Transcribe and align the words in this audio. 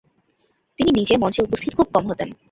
তিনি 0.79 0.89
নিজে 0.91 1.13
মঞ্চে 1.17 1.41
উপস্থিত 1.41 1.71
খুব 1.75 1.87
কম 1.93 2.03
হতেন। 2.07 2.29